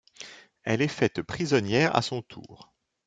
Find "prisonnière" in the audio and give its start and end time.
1.21-1.95